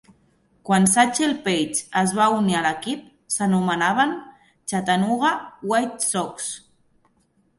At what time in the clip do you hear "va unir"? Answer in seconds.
2.19-2.55